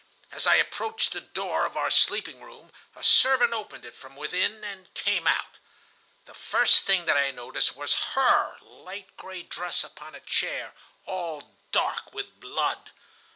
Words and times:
As 0.31 0.47
I 0.47 0.55
approached 0.55 1.11
the 1.11 1.21
door 1.21 1.63
of 1.63 1.77
our 1.77 1.91
sleeping 1.91 2.41
room, 2.41 2.71
a 2.95 3.03
servant 3.03 3.53
opened 3.53 3.85
it 3.85 3.93
from 3.95 4.15
within, 4.15 4.63
and 4.63 4.91
came 4.95 5.27
out. 5.27 5.57
The 6.25 6.33
first 6.33 6.85
thing 6.87 7.05
that 7.05 7.17
I 7.17 7.29
noticed 7.29 7.75
was 7.75 7.93
her 8.15 8.57
light 8.61 9.15
gray 9.15 9.43
dress 9.43 9.83
upon 9.83 10.15
a 10.15 10.19
chair, 10.21 10.73
all 11.05 11.53
dark 11.71 12.15
with 12.15 12.39
blood. 12.39 12.89